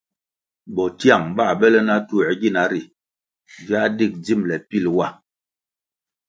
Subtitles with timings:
[0.73, 2.81] Bo tiang bãh bele na tuĕr gina ri
[3.65, 5.07] viáh dig dzimbele pil wa.